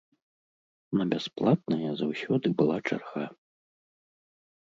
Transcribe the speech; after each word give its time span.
На 0.99 1.05
бясплатнае 1.11 1.89
заўсёды 1.99 2.47
была 2.61 2.77
чарга. 2.87 3.25